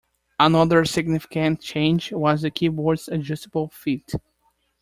[0.39, 4.13] Another significant change was the keyboard's adjustable feet.